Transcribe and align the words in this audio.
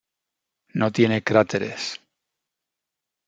No 0.73 0.91
tiene 0.91 1.21
cráteres. 1.21 2.01